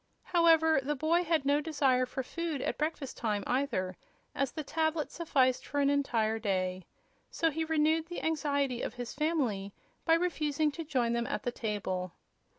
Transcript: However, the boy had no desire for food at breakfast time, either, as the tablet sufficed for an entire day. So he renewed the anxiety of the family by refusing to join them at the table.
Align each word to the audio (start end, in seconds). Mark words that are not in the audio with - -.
However, 0.23 0.79
the 0.81 0.95
boy 0.95 1.23
had 1.23 1.45
no 1.45 1.61
desire 1.61 2.07
for 2.07 2.23
food 2.23 2.59
at 2.63 2.79
breakfast 2.79 3.17
time, 3.17 3.43
either, 3.45 3.95
as 4.33 4.51
the 4.51 4.63
tablet 4.63 5.11
sufficed 5.11 5.63
for 5.63 5.79
an 5.79 5.91
entire 5.91 6.39
day. 6.39 6.87
So 7.29 7.51
he 7.51 7.63
renewed 7.65 8.07
the 8.07 8.23
anxiety 8.23 8.81
of 8.81 8.95
the 8.95 9.05
family 9.05 9.75
by 10.03 10.15
refusing 10.15 10.71
to 10.71 10.83
join 10.83 11.13
them 11.13 11.27
at 11.27 11.43
the 11.43 11.51
table. 11.51 12.13